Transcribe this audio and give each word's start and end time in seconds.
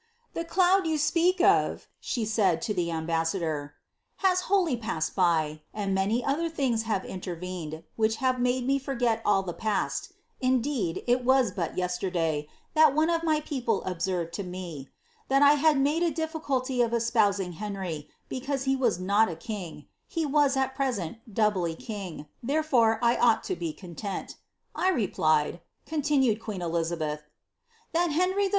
^ 0.31 0.33
The 0.33 0.43
cloud 0.45 0.87
you 0.87 0.97
speak 0.97 1.39
of,'' 1.41 1.87
she 1.99 2.27
aid, 2.39 2.59
to 2.63 2.73
the 2.73 2.89
ambassador, 2.89 3.75
^ 4.23 4.27
has 4.27 4.39
wholly 4.49 4.75
passed 4.75 5.13
by, 5.15 5.61
and 5.75 5.93
many 5.93 6.25
other 6.25 6.49
tilings 6.49 6.85
hare 6.85 7.05
intervened, 7.05 7.83
which 7.97 8.15
have 8.15 8.39
made 8.39 8.65
me 8.65 8.79
forget 8.79 9.21
all 9.23 9.43
the 9.43 9.53
past; 9.53 10.13
indeed, 10.39 11.03
it 11.05 11.23
was 11.23 11.51
bat 11.51 11.77
yesterday, 11.77 12.47
that 12.73 12.95
one 12.95 13.11
of 13.11 13.21
my 13.21 13.41
people 13.41 13.83
observed 13.83 14.33
to 14.33 14.43
me, 14.43 14.89
^ 14.91 15.27
that 15.27 15.43
I 15.43 15.53
had 15.53 15.77
made 15.79 16.01
a 16.01 16.09
diAiculty 16.11 16.83
of 16.83 16.95
espousing 16.95 17.51
Henry, 17.61 18.09
because 18.27 18.63
he 18.63 18.75
was 18.75 18.99
not 18.99 19.29
a 19.29 19.35
king; 19.35 19.85
he 20.07 20.25
was 20.25 20.57
at 20.57 20.75
pment 20.75 21.19
doubly 21.31 21.75
king,' 21.75 22.25
therefore 22.41 22.97
I 23.03 23.17
ought 23.17 23.43
to 23.43 23.55
be 23.55 23.71
content.' 23.71 24.33
I 24.73 24.89
replied,^' 24.89 25.59
con 25.87 26.01
Uooed 26.01 26.39
queen 26.41 26.63
Elizabeth, 26.63 27.19
^ 27.19 27.21
that 27.93 28.09
Henry 28.09 28.45
III. 28.45 28.49